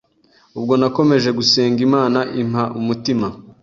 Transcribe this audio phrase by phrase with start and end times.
[0.57, 3.27] Ubwo nakomeje gusenga Imana impa umutima